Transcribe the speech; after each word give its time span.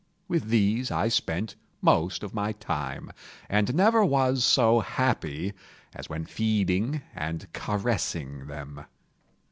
With 0.27 0.49
these 0.49 0.89
I 0.89 1.09
spent 1.09 1.55
most 1.79 2.23
of 2.23 2.33
my 2.33 2.53
time, 2.53 3.11
and 3.47 3.75
never 3.75 4.03
was 4.03 4.43
so 4.43 4.79
happy 4.79 5.53
as 5.93 6.09
when 6.09 6.25
feeding 6.25 7.03
and 7.15 7.45
caressing 7.53 8.47
them. 8.47 8.85